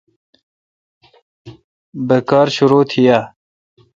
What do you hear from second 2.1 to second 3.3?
کار شرو تھی اؘ۔